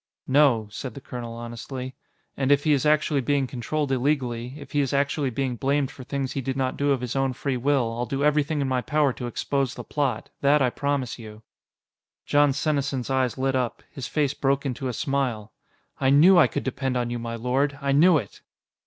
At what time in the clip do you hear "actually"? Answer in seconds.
2.87-3.21, 4.93-5.29